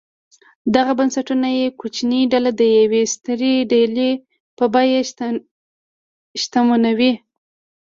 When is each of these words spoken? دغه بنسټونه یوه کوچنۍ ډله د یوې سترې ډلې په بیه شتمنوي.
دغه 0.75 0.91
بنسټونه 0.99 1.47
یوه 1.51 1.71
کوچنۍ 1.81 2.21
ډله 2.31 2.51
د 2.59 2.61
یوې 2.79 3.01
سترې 3.13 3.55
ډلې 3.71 4.11
په 4.57 4.65
بیه 4.73 5.01
شتمنوي. 6.41 7.13